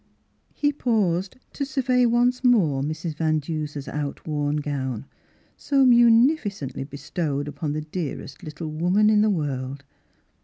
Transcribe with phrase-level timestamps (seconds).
[0.51, 3.13] "He paused to survey once more Mrs.
[3.13, 5.05] Van Duser's out worn gown,
[5.55, 9.83] so munifi cently bestowed upon the dearest little woman in the world.